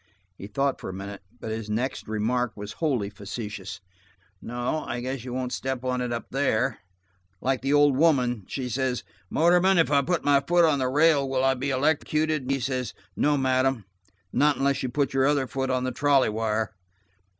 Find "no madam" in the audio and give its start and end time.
13.15-13.85